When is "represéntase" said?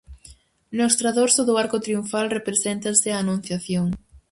2.37-3.07